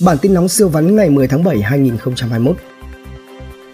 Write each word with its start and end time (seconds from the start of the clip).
Bản 0.00 0.18
tin 0.18 0.34
nóng 0.34 0.48
siêu 0.48 0.68
vắn 0.68 0.96
ngày 0.96 1.10
10 1.10 1.28
tháng 1.28 1.44
7 1.44 1.60
2021. 1.62 2.56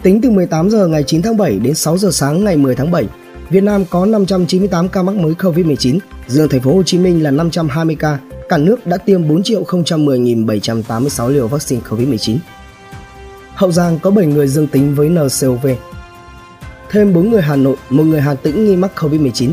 Tính 0.02 0.20
từ 0.20 0.30
18 0.30 0.70
giờ 0.70 0.86
ngày 0.86 1.02
9 1.02 1.22
tháng 1.22 1.36
7 1.36 1.58
đến 1.58 1.74
6 1.74 1.98
giờ 1.98 2.10
sáng 2.12 2.44
ngày 2.44 2.56
10 2.56 2.74
tháng 2.74 2.90
7, 2.90 3.04
Việt 3.50 3.60
Nam 3.60 3.84
có 3.90 4.06
598 4.06 4.88
ca 4.88 5.02
mắc 5.02 5.16
mới 5.16 5.32
COVID-19, 5.32 5.98
riêng 6.26 6.48
thành 6.48 6.60
phố 6.60 6.74
Hồ 6.74 6.82
Chí 6.82 6.98
Minh 6.98 7.22
là 7.22 7.30
520 7.30 7.96
ca. 7.98 8.18
Cả 8.48 8.58
nước 8.58 8.86
đã 8.86 8.96
tiêm 8.96 9.28
4 9.28 9.40
010.786 9.40 11.28
liều 11.28 11.48
vaccine 11.48 11.82
COVID-19. 11.88 12.36
Hậu 13.54 13.72
Giang 13.72 13.98
có 13.98 14.10
7 14.10 14.26
người 14.26 14.48
dương 14.48 14.66
tính 14.66 14.94
với 14.94 15.08
NCOV. 15.08 15.66
Thêm 16.90 17.14
4 17.14 17.30
người 17.30 17.42
Hà 17.42 17.56
Nội, 17.56 17.76
một 17.90 18.04
người 18.04 18.20
Hà 18.20 18.34
Tĩnh 18.34 18.64
nghi 18.64 18.76
mắc 18.76 18.92
COVID-19. 18.96 19.50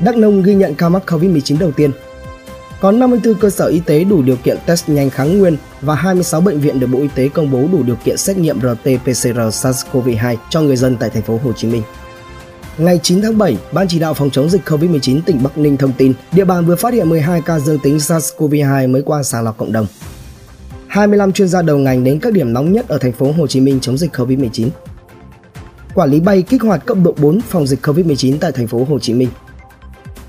Đắk 0.00 0.16
Nông 0.16 0.42
ghi 0.42 0.54
nhận 0.54 0.74
ca 0.74 0.88
mắc 0.88 1.02
COVID-19 1.06 1.58
đầu 1.58 1.72
tiên. 1.72 1.90
Có 2.80 2.92
54 2.92 3.34
cơ 3.34 3.50
sở 3.50 3.66
y 3.66 3.80
tế 3.80 4.04
đủ 4.04 4.22
điều 4.22 4.36
kiện 4.36 4.56
test 4.66 4.88
nhanh 4.88 5.10
kháng 5.10 5.38
nguyên 5.38 5.56
và 5.80 5.94
26 5.94 6.40
bệnh 6.40 6.60
viện 6.60 6.80
được 6.80 6.86
Bộ 6.86 6.98
Y 6.98 7.08
tế 7.14 7.28
công 7.28 7.50
bố 7.50 7.68
đủ 7.72 7.82
điều 7.82 7.96
kiện 8.04 8.16
xét 8.16 8.36
nghiệm 8.36 8.60
RT-PCR 8.60 9.50
SARS-CoV-2 9.50 10.36
cho 10.50 10.60
người 10.60 10.76
dân 10.76 10.96
tại 11.00 11.10
thành 11.10 11.22
phố 11.22 11.40
Hồ 11.44 11.52
Chí 11.52 11.68
Minh. 11.68 11.82
Ngày 12.78 13.00
9 13.02 13.22
tháng 13.22 13.38
7, 13.38 13.56
Ban 13.72 13.88
chỉ 13.88 13.98
đạo 13.98 14.14
phòng 14.14 14.30
chống 14.30 14.50
dịch 14.50 14.68
COVID-19 14.68 15.20
tỉnh 15.26 15.42
Bắc 15.42 15.58
Ninh 15.58 15.76
thông 15.76 15.92
tin 15.92 16.12
địa 16.32 16.44
bàn 16.44 16.66
vừa 16.66 16.76
phát 16.76 16.94
hiện 16.94 17.08
12 17.08 17.42
ca 17.42 17.58
dương 17.58 17.78
tính 17.78 17.96
SARS-CoV-2 17.96 18.90
mới 18.90 19.02
qua 19.02 19.22
sàng 19.22 19.44
lọc 19.44 19.58
cộng 19.58 19.72
đồng. 19.72 19.86
25 20.86 21.32
chuyên 21.32 21.48
gia 21.48 21.62
đầu 21.62 21.78
ngành 21.78 22.04
đến 22.04 22.18
các 22.18 22.32
điểm 22.32 22.52
nóng 22.52 22.72
nhất 22.72 22.88
ở 22.88 22.98
thành 22.98 23.12
phố 23.12 23.32
Hồ 23.32 23.46
Chí 23.46 23.60
Minh 23.60 23.78
chống 23.80 23.98
dịch 23.98 24.16
COVID-19. 24.16 24.68
Quản 25.94 26.10
lý 26.10 26.20
bay 26.20 26.42
kích 26.42 26.62
hoạt 26.62 26.86
cấp 26.86 26.98
độ 27.04 27.14
4 27.20 27.40
phòng 27.40 27.66
dịch 27.66 27.86
COVID-19 27.86 28.36
tại 28.40 28.52
thành 28.52 28.66
phố 28.66 28.86
Hồ 28.88 28.98
Chí 28.98 29.14
Minh. 29.14 29.28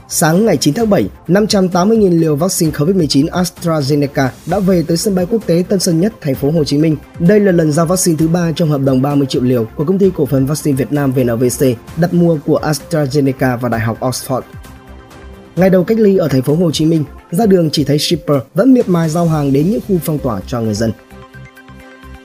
Sáng 0.09 0.45
ngày 0.45 0.57
9 0.57 0.73
tháng 0.73 0.89
7, 0.89 1.09
580.000 1.27 2.19
liều 2.19 2.35
vaccine 2.35 2.71
COVID-19 2.71 3.27
AstraZeneca 3.27 4.27
đã 4.45 4.59
về 4.59 4.83
tới 4.87 4.97
sân 4.97 5.15
bay 5.15 5.25
quốc 5.31 5.45
tế 5.45 5.63
Tân 5.69 5.79
Sơn 5.79 6.01
Nhất, 6.01 6.13
thành 6.21 6.35
phố 6.35 6.51
Hồ 6.51 6.63
Chí 6.63 6.77
Minh. 6.77 6.97
Đây 7.19 7.39
là 7.39 7.51
lần 7.51 7.71
giao 7.71 7.85
vaccine 7.85 8.17
thứ 8.19 8.27
ba 8.27 8.51
trong 8.55 8.69
hợp 8.69 8.81
đồng 8.81 9.01
30 9.01 9.27
triệu 9.29 9.41
liều 9.41 9.65
của 9.75 9.85
công 9.85 9.99
ty 9.99 10.11
cổ 10.15 10.25
phần 10.25 10.45
vaccine 10.45 10.77
Việt 10.77 10.91
Nam 10.91 11.11
VNVC 11.11 11.65
đặt 11.97 12.13
mua 12.13 12.37
của 12.45 12.59
AstraZeneca 12.59 13.57
và 13.57 13.69
Đại 13.69 13.81
học 13.81 13.97
Oxford. 13.99 14.41
Ngày 15.55 15.69
đầu 15.69 15.83
cách 15.83 15.99
ly 15.99 16.17
ở 16.17 16.27
thành 16.27 16.41
phố 16.41 16.55
Hồ 16.55 16.71
Chí 16.71 16.85
Minh, 16.85 17.03
ra 17.31 17.45
đường 17.45 17.69
chỉ 17.71 17.83
thấy 17.83 17.99
shipper 17.99 18.41
vẫn 18.53 18.73
miệt 18.73 18.89
mài 18.89 19.09
giao 19.09 19.27
hàng 19.27 19.53
đến 19.53 19.71
những 19.71 19.81
khu 19.87 19.97
phong 20.03 20.19
tỏa 20.19 20.39
cho 20.47 20.61
người 20.61 20.73
dân. 20.73 20.91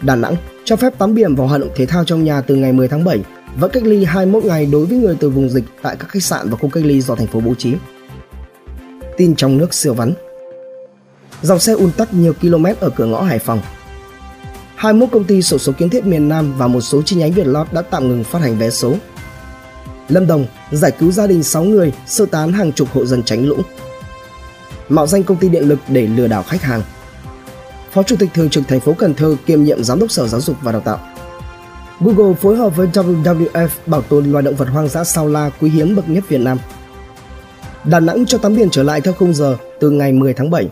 Đà 0.03 0.17
Nẵng 0.17 0.37
cho 0.65 0.77
phép 0.77 0.99
tắm 0.99 1.15
biển 1.15 1.35
vào 1.35 1.47
hoạt 1.47 1.61
động 1.61 1.71
thể 1.77 1.87
thao 1.87 2.05
trong 2.05 2.25
nhà 2.25 2.41
từ 2.41 2.57
ngày 2.57 2.73
10 2.73 2.89
tháng 2.89 3.05
7 3.05 3.21
vẫn 3.57 3.71
cách 3.71 3.83
ly 3.83 4.05
21 4.05 4.45
ngày 4.45 4.67
đối 4.67 4.87
với 4.87 4.99
người 4.99 5.17
từ 5.21 5.31
vùng 5.31 5.49
dịch 5.49 5.65
tại 5.83 5.97
các 5.99 6.09
khách 6.09 6.23
sạn 6.23 6.51
và 6.51 6.57
khu 6.57 6.69
cách 6.69 6.85
ly 6.85 7.01
do 7.01 7.15
thành 7.15 7.27
phố 7.27 7.41
bố 7.41 7.55
trí. 7.55 7.75
Tin 9.17 9.35
trong 9.37 9.57
nước 9.57 9.75
siêu 9.75 9.95
vắn 9.95 10.13
Dòng 11.43 11.59
xe 11.59 11.73
un 11.73 11.91
tắc 11.93 12.15
nhiều 12.15 12.33
km 12.41 12.67
ở 12.81 12.91
cửa 12.91 13.07
ngõ 13.07 13.23
Hải 13.23 13.39
Phòng 13.39 13.61
21 14.77 15.09
công 15.13 15.25
ty 15.25 15.43
sổ 15.43 15.59
số 15.59 15.73
kiến 15.73 15.91
thiết 15.91 16.07
miền 16.07 16.29
Nam 16.29 16.55
và 16.59 16.67
một 16.67 16.81
số 16.81 17.03
chi 17.03 17.17
nhánh 17.17 17.33
Việt 17.33 17.47
Lót 17.47 17.73
đã 17.73 17.83
tạm 17.83 18.09
ngừng 18.09 18.25
phát 18.25 18.39
hành 18.39 18.59
vé 18.59 18.71
số. 18.71 18.95
Lâm 20.09 20.27
Đồng 20.27 20.47
giải 20.71 20.91
cứu 20.91 21.13
gia 21.13 21.27
đình 21.27 21.43
6 21.43 21.65
người, 21.65 21.93
sơ 22.07 22.27
tán 22.27 22.53
hàng 22.53 22.73
chục 22.73 22.89
hộ 22.93 23.07
dân 23.07 23.23
tránh 23.23 23.47
lũ. 23.47 23.57
Mạo 24.89 25.07
danh 25.07 25.23
công 25.23 25.37
ty 25.37 25.49
điện 25.49 25.69
lực 25.69 25.79
để 25.89 26.07
lừa 26.07 26.27
đảo 26.27 26.43
khách 26.43 26.63
hàng. 26.63 26.83
Phó 27.93 28.03
Chủ 28.03 28.17
tịch 28.17 28.31
Thường 28.35 28.51
trực 28.51 28.69
thành 28.69 28.81
phố 28.81 28.93
Cần 28.93 29.15
Thơ 29.15 29.37
kiêm 29.47 29.63
nhiệm 29.63 29.85
Giám 29.85 29.99
đốc 29.99 30.11
Sở 30.11 30.29
Giáo 30.29 30.41
dục 30.41 30.57
và 30.63 30.73
Đào 30.73 30.81
tạo 30.81 31.12
Google 32.05 32.35
phối 32.35 32.57
hợp 32.57 32.77
với 32.77 32.89
WWF 32.93 33.69
bảo 33.87 34.03
tồn 34.03 34.33
loài 34.33 34.43
động 34.43 34.55
vật 34.55 34.69
hoang 34.69 34.89
dã 34.89 35.05
sao 35.05 35.29
la 35.29 35.51
quý 35.61 35.71
hiếm 35.71 35.97
bậc 35.97 36.09
nhất 36.09 36.25
Việt 36.29 36.41
Nam. 36.41 36.59
Đà 37.85 38.01
Nẵng 38.01 38.27
cho 38.27 38.39
tắm 38.39 38.57
biển 38.57 38.71
trở 38.71 38.83
lại 38.83 39.01
theo 39.01 39.15
khung 39.15 39.35
giờ 39.35 39.57
từ 39.81 39.91
ngày 39.91 40.13
10 40.13 40.35
tháng 40.35 40.51
7. 40.51 40.69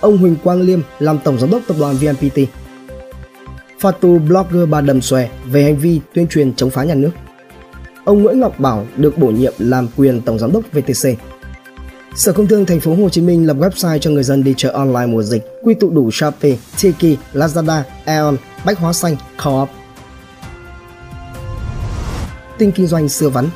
Ông 0.00 0.18
Huỳnh 0.18 0.36
Quang 0.44 0.60
Liêm 0.60 0.80
làm 0.98 1.18
tổng 1.18 1.38
giám 1.38 1.50
đốc 1.50 1.62
tập 1.68 1.76
đoàn 1.80 1.96
VNPT. 1.96 2.38
Phạt 3.80 4.00
tù 4.00 4.18
blogger 4.18 4.68
bà 4.70 4.80
Đầm 4.80 5.00
Xòe 5.00 5.28
về 5.46 5.62
hành 5.62 5.76
vi 5.76 6.00
tuyên 6.14 6.26
truyền 6.26 6.54
chống 6.54 6.70
phá 6.70 6.84
nhà 6.84 6.94
nước. 6.94 7.10
Ông 8.04 8.22
Nguyễn 8.22 8.40
Ngọc 8.40 8.60
Bảo 8.60 8.86
được 8.96 9.18
bổ 9.18 9.26
nhiệm 9.26 9.52
làm 9.58 9.88
quyền 9.96 10.20
tổng 10.20 10.38
giám 10.38 10.52
đốc 10.52 10.64
VTC. 10.72 11.08
Sở 12.14 12.32
Công 12.32 12.46
Thương 12.46 12.66
Thành 12.66 12.80
phố 12.80 12.94
Hồ 12.94 13.08
Chí 13.08 13.20
Minh 13.20 13.46
lập 13.46 13.56
website 13.56 13.98
cho 13.98 14.10
người 14.10 14.22
dân 14.22 14.44
đi 14.44 14.54
chợ 14.56 14.70
online 14.70 15.06
mùa 15.06 15.22
dịch, 15.22 15.42
quy 15.62 15.74
tụ 15.74 15.90
đủ 15.90 16.10
Shopee, 16.10 16.56
Tiki, 16.82 17.18
Lazada, 17.32 17.82
Aeon, 18.04 18.36
Bách 18.64 18.78
Hóa 18.78 18.92
Xanh, 18.92 19.16
Co-op 19.36 19.68
tinh 22.58 22.72
kinh 22.72 22.86
doanh 22.86 23.08
xưa 23.08 23.28
vắn. 23.28 23.48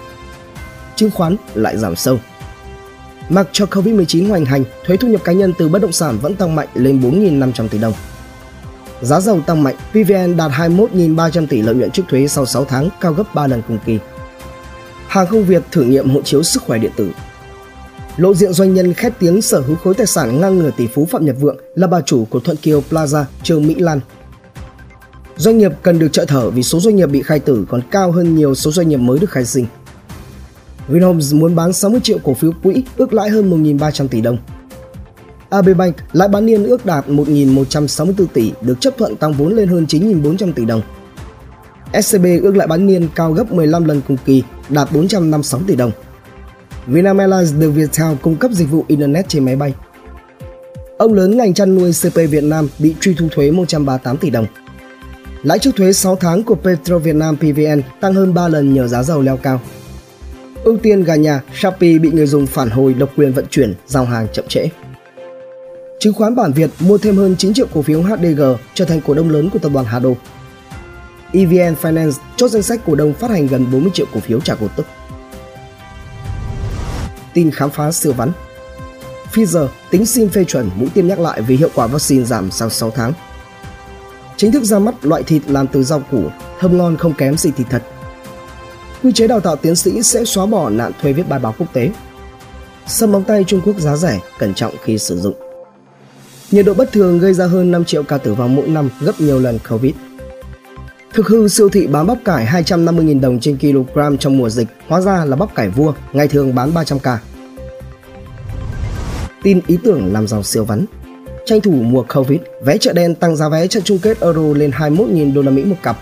Chứng 0.96 1.10
khoán 1.10 1.36
lại 1.54 1.76
giảm 1.76 1.96
sâu. 1.96 2.18
Mặc 3.28 3.48
cho 3.52 3.64
Covid-19 3.64 4.28
hoành 4.28 4.44
hành, 4.44 4.64
thuế 4.86 4.96
thu 4.96 5.08
nhập 5.08 5.24
cá 5.24 5.32
nhân 5.32 5.52
từ 5.58 5.68
bất 5.68 5.82
động 5.82 5.92
sản 5.92 6.18
vẫn 6.22 6.36
tăng 6.36 6.54
mạnh 6.54 6.68
lên 6.74 7.00
4.500 7.00 7.68
tỷ 7.68 7.78
đồng. 7.78 7.92
Giá 9.02 9.20
dầu 9.20 9.40
tăng 9.40 9.62
mạnh, 9.62 9.76
PVN 9.90 10.36
đạt 10.36 10.50
21.300 10.50 11.46
tỷ 11.46 11.62
lợi 11.62 11.74
nhuận 11.74 11.90
trước 11.90 12.02
thuế 12.08 12.28
sau 12.28 12.46
6 12.46 12.64
tháng, 12.64 12.88
cao 13.00 13.12
gấp 13.12 13.34
3 13.34 13.46
lần 13.46 13.62
cùng 13.68 13.78
kỳ. 13.86 13.98
Hàng 15.08 15.26
không 15.26 15.44
Việt 15.44 15.62
thử 15.70 15.82
nghiệm 15.82 16.10
hộ 16.10 16.22
chiếu 16.22 16.42
sức 16.42 16.62
khỏe 16.62 16.78
điện 16.78 16.92
tử. 16.96 17.10
Lộ 18.16 18.34
diện 18.34 18.52
doanh 18.52 18.74
nhân 18.74 18.94
khét 18.94 19.12
tiếng 19.18 19.42
sở 19.42 19.60
hữu 19.60 19.76
khối 19.76 19.94
tài 19.94 20.06
sản 20.06 20.40
ngang 20.40 20.58
ngửa 20.58 20.70
tỷ 20.76 20.86
phú 20.86 21.08
Phạm 21.10 21.24
Nhật 21.24 21.36
Vượng 21.40 21.56
là 21.74 21.86
bà 21.86 22.00
chủ 22.00 22.24
của 22.30 22.40
Thuận 22.40 22.56
Kiều 22.56 22.82
Plaza, 22.90 23.24
Trương 23.42 23.66
Mỹ 23.66 23.74
Lan, 23.74 24.00
Doanh 25.42 25.58
nghiệp 25.58 25.72
cần 25.82 25.98
được 25.98 26.12
trợ 26.12 26.24
thở 26.24 26.50
vì 26.50 26.62
số 26.62 26.80
doanh 26.80 26.96
nghiệp 26.96 27.06
bị 27.06 27.22
khai 27.22 27.38
tử 27.38 27.66
còn 27.68 27.80
cao 27.90 28.12
hơn 28.12 28.34
nhiều 28.34 28.54
số 28.54 28.70
doanh 28.70 28.88
nghiệp 28.88 28.96
mới 28.96 29.18
được 29.18 29.30
khai 29.30 29.44
sinh. 29.44 29.66
Vinhomes 30.88 31.34
muốn 31.34 31.54
bán 31.54 31.72
60 31.72 32.00
triệu 32.00 32.18
cổ 32.24 32.34
phiếu 32.34 32.52
quỹ, 32.62 32.84
ước 32.96 33.12
lãi 33.12 33.30
hơn 33.30 33.64
1.300 33.64 34.08
tỷ 34.08 34.20
đồng. 34.20 34.38
AB 35.50 35.68
Bank, 35.76 35.96
lãi 36.12 36.28
bán 36.28 36.46
niên 36.46 36.64
ước 36.64 36.86
đạt 36.86 37.08
1.164 37.08 38.26
tỷ, 38.26 38.52
được 38.60 38.80
chấp 38.80 38.94
thuận 38.98 39.16
tăng 39.16 39.32
vốn 39.32 39.56
lên 39.56 39.68
hơn 39.68 39.86
9.400 39.88 40.52
tỷ 40.52 40.64
đồng. 40.64 40.82
SCB 42.02 42.24
ước 42.42 42.56
lãi 42.56 42.66
bán 42.66 42.86
niên 42.86 43.08
cao 43.14 43.32
gấp 43.32 43.52
15 43.52 43.84
lần 43.84 44.00
cùng 44.08 44.16
kỳ, 44.24 44.42
đạt 44.68 44.92
456 44.92 45.60
tỷ 45.66 45.76
đồng. 45.76 45.90
Vietnam 46.86 47.18
Airlines 47.18 47.54
được 47.60 47.70
Viettel 47.70 48.14
cung 48.22 48.36
cấp 48.36 48.50
dịch 48.50 48.70
vụ 48.70 48.84
Internet 48.88 49.28
trên 49.28 49.44
máy 49.44 49.56
bay. 49.56 49.74
Ông 50.98 51.14
lớn 51.14 51.36
ngành 51.36 51.54
chăn 51.54 51.74
nuôi 51.74 51.92
CP 52.02 52.14
Việt 52.14 52.44
Nam 52.44 52.68
bị 52.78 52.94
truy 53.00 53.14
thu 53.14 53.28
thuế 53.30 53.50
138 53.50 54.16
tỷ 54.16 54.30
đồng. 54.30 54.46
Lãi 55.42 55.58
trước 55.58 55.76
thuế 55.76 55.92
6 55.92 56.16
tháng 56.16 56.42
của 56.42 56.54
Petro 56.54 56.98
Việt 56.98 57.14
Nam 57.14 57.36
PVN 57.36 57.82
tăng 58.00 58.14
hơn 58.14 58.34
3 58.34 58.48
lần 58.48 58.74
nhờ 58.74 58.88
giá 58.88 59.02
dầu 59.02 59.22
leo 59.22 59.36
cao. 59.36 59.60
Ưu 60.64 60.76
tiên 60.76 61.04
gà 61.04 61.16
nhà, 61.16 61.42
Shopee 61.54 61.98
bị 61.98 62.10
người 62.10 62.26
dùng 62.26 62.46
phản 62.46 62.70
hồi 62.70 62.94
độc 62.94 63.10
quyền 63.16 63.32
vận 63.32 63.46
chuyển, 63.50 63.74
giao 63.86 64.04
hàng 64.04 64.26
chậm 64.32 64.44
trễ. 64.48 64.68
Chứng 66.00 66.14
khoán 66.14 66.34
bản 66.34 66.52
Việt 66.52 66.70
mua 66.80 66.98
thêm 66.98 67.16
hơn 67.16 67.36
9 67.38 67.54
triệu 67.54 67.66
cổ 67.74 67.82
phiếu 67.82 68.02
HDG 68.02 68.42
trở 68.74 68.84
thành 68.84 69.00
cổ 69.00 69.14
đông 69.14 69.30
lớn 69.30 69.50
của 69.52 69.58
tập 69.58 69.70
đoàn 69.74 69.86
Hà 69.86 69.98
Đô. 69.98 70.16
EVN 71.32 71.74
Finance 71.82 72.12
chốt 72.36 72.48
danh 72.48 72.62
sách 72.62 72.80
cổ 72.86 72.94
đông 72.94 73.14
phát 73.14 73.30
hành 73.30 73.46
gần 73.46 73.66
40 73.72 73.90
triệu 73.94 74.06
cổ 74.14 74.20
phiếu 74.20 74.40
trả 74.40 74.54
cổ 74.54 74.66
tức. 74.76 74.86
Tin 77.34 77.50
khám 77.50 77.70
phá 77.70 77.92
siêu 77.92 78.12
vắn 78.12 78.32
Pfizer 79.32 79.68
tính 79.90 80.06
xin 80.06 80.28
phê 80.28 80.44
chuẩn 80.44 80.70
mũi 80.76 80.88
tiêm 80.94 81.06
nhắc 81.06 81.20
lại 81.20 81.42
vì 81.42 81.56
hiệu 81.56 81.70
quả 81.74 81.86
vaccine 81.86 82.24
giảm 82.24 82.50
sau 82.50 82.70
6 82.70 82.90
tháng 82.90 83.12
chính 84.42 84.52
thức 84.52 84.64
ra 84.64 84.78
mắt 84.78 84.94
loại 85.02 85.22
thịt 85.22 85.42
làm 85.46 85.66
từ 85.66 85.82
rau 85.82 86.00
củ, 86.10 86.22
thơm 86.60 86.78
ngon 86.78 86.96
không 86.96 87.14
kém 87.14 87.36
gì 87.36 87.50
thịt 87.56 87.66
thật. 87.70 87.82
Quy 89.02 89.12
chế 89.12 89.26
đào 89.26 89.40
tạo 89.40 89.56
tiến 89.56 89.76
sĩ 89.76 90.02
sẽ 90.02 90.24
xóa 90.24 90.46
bỏ 90.46 90.70
nạn 90.70 90.92
thuê 91.02 91.12
viết 91.12 91.28
bài 91.28 91.40
báo 91.40 91.54
quốc 91.58 91.66
tế. 91.72 91.90
Sâm 92.86 93.12
móng 93.12 93.24
tay 93.24 93.44
Trung 93.46 93.60
Quốc 93.64 93.78
giá 93.78 93.96
rẻ, 93.96 94.20
cẩn 94.38 94.54
trọng 94.54 94.74
khi 94.84 94.98
sử 94.98 95.20
dụng. 95.20 95.34
Nhiệt 96.50 96.66
độ 96.66 96.74
bất 96.74 96.92
thường 96.92 97.18
gây 97.18 97.34
ra 97.34 97.46
hơn 97.46 97.70
5 97.70 97.84
triệu 97.84 98.02
ca 98.02 98.18
tử 98.18 98.34
vong 98.34 98.56
mỗi 98.56 98.68
năm, 98.68 98.90
gấp 99.00 99.20
nhiều 99.20 99.38
lần 99.38 99.58
Covid. 99.68 99.94
Thực 101.14 101.26
hư 101.26 101.48
siêu 101.48 101.68
thị 101.68 101.86
bán 101.86 102.06
bắp 102.06 102.18
cải 102.24 102.46
250.000 102.46 103.20
đồng 103.20 103.40
trên 103.40 103.58
kg 103.58 104.16
trong 104.20 104.38
mùa 104.38 104.48
dịch, 104.48 104.68
hóa 104.88 105.00
ra 105.00 105.24
là 105.24 105.36
bắp 105.36 105.54
cải 105.54 105.68
vua, 105.68 105.92
ngày 106.12 106.28
thường 106.28 106.54
bán 106.54 106.74
300k. 106.74 107.16
Tin 109.42 109.60
ý 109.66 109.78
tưởng 109.84 110.12
làm 110.12 110.28
giàu 110.28 110.42
siêu 110.42 110.64
vắn 110.64 110.86
Tranh 111.44 111.60
thủ 111.60 111.72
mùa 111.72 112.04
Covid, 112.14 112.40
vé 112.60 112.78
chợ 112.78 112.92
đen 112.92 113.14
tăng 113.14 113.36
giá 113.36 113.48
vé 113.48 113.66
trận 113.66 113.82
chung 113.82 113.98
kết 113.98 114.20
Euro 114.20 114.42
lên 114.54 114.70
21.000 114.70 115.34
đô 115.34 115.42
la 115.42 115.50
Mỹ 115.50 115.64
một 115.64 115.76
cặp. 115.82 115.98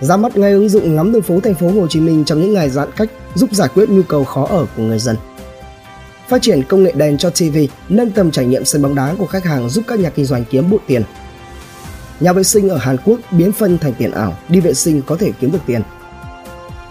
Ra 0.00 0.16
mắt 0.16 0.36
ngay 0.36 0.52
ứng 0.52 0.68
dụng 0.68 0.96
ngắm 0.96 1.12
đường 1.12 1.22
phố 1.22 1.40
thành 1.40 1.54
phố 1.54 1.68
Hồ 1.70 1.86
Chí 1.86 2.00
Minh 2.00 2.24
trong 2.24 2.40
những 2.40 2.54
ngày 2.54 2.70
giãn 2.70 2.88
cách 2.96 3.08
giúp 3.34 3.50
giải 3.52 3.68
quyết 3.74 3.90
nhu 3.90 4.02
cầu 4.02 4.24
khó 4.24 4.46
ở 4.46 4.66
của 4.76 4.82
người 4.82 4.98
dân. 4.98 5.16
Phát 6.28 6.42
triển 6.42 6.62
công 6.62 6.82
nghệ 6.82 6.92
đèn 6.96 7.18
cho 7.18 7.30
TV, 7.30 7.58
nâng 7.88 8.10
tầm 8.10 8.30
trải 8.30 8.46
nghiệm 8.46 8.64
sân 8.64 8.82
bóng 8.82 8.94
đá 8.94 9.14
của 9.18 9.26
khách 9.26 9.44
hàng 9.44 9.68
giúp 9.68 9.84
các 9.88 9.98
nhà 9.98 10.10
kinh 10.10 10.24
doanh 10.24 10.44
kiếm 10.50 10.70
bộ 10.70 10.78
tiền. 10.86 11.02
Nhà 12.20 12.32
vệ 12.32 12.42
sinh 12.42 12.68
ở 12.68 12.76
Hàn 12.76 12.96
Quốc 13.04 13.20
biến 13.30 13.52
phân 13.52 13.78
thành 13.78 13.94
tiền 13.98 14.10
ảo, 14.10 14.36
đi 14.48 14.60
vệ 14.60 14.74
sinh 14.74 15.02
có 15.06 15.16
thể 15.16 15.32
kiếm 15.40 15.52
được 15.52 15.58
tiền. 15.66 15.82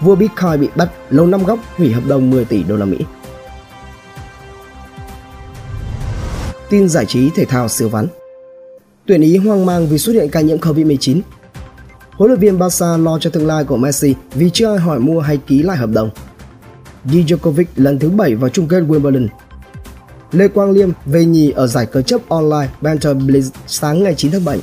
Vua 0.02 0.16
Bitcoin 0.16 0.62
bị 0.62 0.70
bắt, 0.76 0.90
lâu 1.10 1.28
năm 1.28 1.44
góc 1.44 1.60
hủy 1.78 1.92
hợp 1.92 2.04
đồng 2.08 2.30
10 2.30 2.46
tỷ 2.46 2.64
đô 2.64 2.76
la 2.76 2.86
Mỹ. 2.86 2.98
Tin 6.76 6.90
giải 6.90 7.06
trí 7.06 7.30
thể 7.30 7.46
thao 7.46 7.70
siêu 7.70 7.90
vắn. 7.90 8.08
Tuyển 9.06 9.22
Ý 9.22 9.38
hoang 9.38 9.66
mang 9.66 9.88
vì 9.88 9.98
xuất 9.98 10.14
hiện 10.14 10.30
ca 10.30 10.42
nhiễm 10.42 10.58
Covid-19. 10.58 11.22
Huấn 12.12 12.30
luyện 12.30 12.40
viên 12.40 12.60
Barca 12.60 12.98
lo 12.98 13.20
cho 13.20 13.30
tương 13.30 13.48
lai 13.48 13.64
của 13.64 13.78
Messi 13.78 14.16
vì 14.34 14.50
chưa 14.50 14.68
ai 14.68 14.78
hỏi 14.78 15.00
mua 15.00 15.20
hay 15.20 15.38
ký 15.38 15.64
lại 15.64 15.78
hợp 15.78 15.90
đồng. 15.94 16.10
Djokovic 17.06 17.66
lần 17.76 18.00
thứ 18.00 18.10
7 18.10 18.36
vào 18.36 18.50
chung 18.50 18.68
kết 18.68 18.80
Wimbledon. 18.80 19.28
Lê 20.32 20.48
Quang 20.48 20.72
Liêm 20.72 20.90
về 21.06 21.26
nhì 21.26 21.52
ở 21.52 21.68
giải 21.68 21.86
cờ 21.86 22.02
chấp 22.02 22.30
online 22.30 22.70
Banter 22.82 23.18
Blitz 23.18 23.50
sáng 23.68 24.04
ngày 24.04 24.16
9 24.16 24.32
tháng 24.32 24.46
7. 24.46 24.62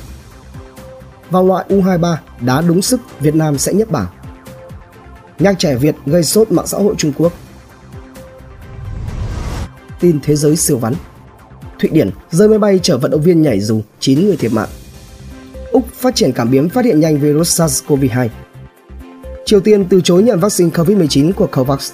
vào 1.29 1.47
loại 1.47 1.65
U23 1.69 2.15
đá 2.41 2.61
đúng 2.61 2.81
sức 2.81 2.99
Việt 3.19 3.35
Nam 3.35 3.57
sẽ 3.57 3.73
nhất 3.73 3.91
bảng. 3.91 4.07
Nhạc 5.39 5.59
trẻ 5.59 5.75
Việt 5.75 5.95
gây 6.05 6.23
sốt 6.23 6.51
mạng 6.51 6.67
xã 6.67 6.77
hội 6.77 6.95
Trung 6.97 7.13
Quốc. 7.17 7.33
Tin 9.99 10.19
thế 10.23 10.35
giới 10.35 10.55
siêu 10.55 10.77
vắn. 10.77 10.93
Thụy 11.83 11.89
Điển 11.89 12.09
rơi 12.31 12.47
máy 12.47 12.59
bay 12.59 12.79
chở 12.83 12.97
vận 12.97 13.11
động 13.11 13.21
viên 13.21 13.41
nhảy 13.41 13.59
dù 13.59 13.81
9 13.99 14.25
người 14.25 14.37
thiệt 14.37 14.53
mạng. 14.53 14.69
Úc 15.71 15.87
phát 15.93 16.15
triển 16.15 16.31
cảm 16.31 16.51
biến 16.51 16.69
phát 16.69 16.85
hiện 16.85 16.99
nhanh 16.99 17.19
virus 17.19 17.61
SARS-CoV-2. 17.61 18.27
Triều 19.45 19.59
Tiên 19.59 19.85
từ 19.85 20.01
chối 20.01 20.23
nhận 20.23 20.39
vaccine 20.39 20.69
COVID-19 20.69 21.33
của 21.33 21.47
COVAX. 21.47 21.91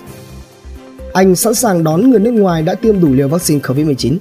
Anh 1.13 1.35
sẵn 1.35 1.53
sàng 1.53 1.83
đón 1.83 2.09
người 2.09 2.19
nước 2.19 2.31
ngoài 2.31 2.61
đã 2.61 2.75
tiêm 2.75 3.01
đủ 3.01 3.13
liều 3.13 3.27
vaccine 3.27 3.59
COVID-19. 3.59 4.17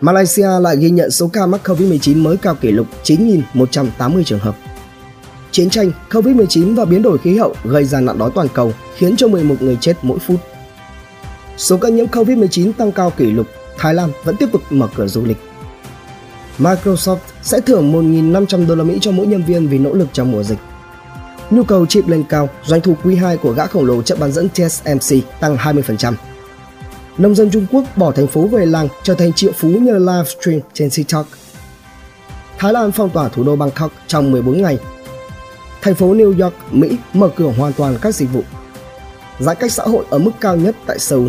Malaysia 0.00 0.48
lại 0.60 0.76
ghi 0.76 0.90
nhận 0.90 1.10
số 1.10 1.30
ca 1.32 1.46
mắc 1.46 1.60
COVID-19 1.68 2.22
mới 2.22 2.36
cao 2.36 2.54
kỷ 2.54 2.72
lục 2.72 2.86
9.180 3.04 4.22
trường 4.22 4.38
hợp. 4.38 4.56
Chiến 5.50 5.70
tranh, 5.70 5.90
COVID-19 6.10 6.74
và 6.74 6.84
biến 6.84 7.02
đổi 7.02 7.18
khí 7.18 7.36
hậu 7.36 7.54
gây 7.64 7.84
ra 7.84 8.00
nạn 8.00 8.18
đói 8.18 8.30
toàn 8.34 8.48
cầu, 8.54 8.72
khiến 8.96 9.16
cho 9.16 9.28
11 9.28 9.62
người 9.62 9.78
chết 9.80 9.94
mỗi 10.02 10.18
phút. 10.18 10.40
Số 11.56 11.76
ca 11.76 11.88
nhiễm 11.88 12.06
COVID-19 12.06 12.72
tăng 12.72 12.92
cao 12.92 13.10
kỷ 13.10 13.30
lục, 13.30 13.46
Thái 13.78 13.94
Lan 13.94 14.10
vẫn 14.24 14.36
tiếp 14.36 14.48
tục 14.52 14.62
mở 14.70 14.88
cửa 14.94 15.06
du 15.06 15.24
lịch. 15.24 15.38
Microsoft 16.58 17.16
sẽ 17.42 17.60
thưởng 17.60 17.92
1.500 17.92 18.66
đô 18.66 18.74
la 18.74 18.84
Mỹ 18.84 18.98
cho 19.00 19.10
mỗi 19.10 19.26
nhân 19.26 19.42
viên 19.42 19.68
vì 19.68 19.78
nỗ 19.78 19.92
lực 19.92 20.08
trong 20.12 20.32
mùa 20.32 20.42
dịch. 20.42 20.58
Nhu 21.50 21.64
cầu 21.64 21.86
chip 21.86 22.08
lên 22.08 22.24
cao, 22.28 22.48
doanh 22.64 22.80
thu 22.80 22.96
quý 23.04 23.16
2 23.16 23.36
của 23.36 23.52
gã 23.52 23.66
khổng 23.66 23.84
lồ 23.84 24.02
chợ 24.02 24.16
bán 24.20 24.32
dẫn 24.32 24.48
TSMC 24.48 25.40
tăng 25.40 25.56
20%. 25.56 26.14
Nông 27.18 27.34
dân 27.34 27.50
Trung 27.50 27.66
Quốc 27.72 27.84
bỏ 27.96 28.12
thành 28.12 28.26
phố 28.26 28.46
về 28.46 28.66
làng 28.66 28.88
trở 29.02 29.14
thành 29.14 29.32
triệu 29.32 29.52
phú 29.52 29.68
nhờ 29.68 29.98
livestream 29.98 30.60
trên 30.72 30.90
TikTok. 30.90 31.26
Thái 32.58 32.72
Lan 32.72 32.92
phong 32.92 33.10
tỏa 33.10 33.28
thủ 33.28 33.44
đô 33.44 33.56
Bangkok 33.56 33.92
trong 34.06 34.30
14 34.30 34.62
ngày. 34.62 34.78
Thành 35.82 35.94
phố 35.94 36.14
New 36.14 36.42
York, 36.42 36.54
Mỹ 36.70 36.96
mở 37.12 37.28
cửa 37.36 37.52
hoàn 37.58 37.72
toàn 37.72 37.98
các 38.00 38.14
dịch 38.14 38.32
vụ. 38.32 38.42
Giãn 39.38 39.56
cách 39.60 39.72
xã 39.72 39.82
hội 39.82 40.04
ở 40.10 40.18
mức 40.18 40.30
cao 40.40 40.56
nhất 40.56 40.76
tại 40.86 40.98
Seoul. 40.98 41.28